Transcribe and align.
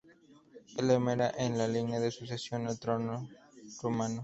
Es 0.77 0.83
la 0.83 0.95
primera 0.95 1.31
en 1.37 1.59
la 1.59 1.67
línea 1.67 1.99
de 1.99 2.09
sucesión 2.09 2.65
al 2.65 2.79
trono 2.79 3.29
rumano. 3.83 4.19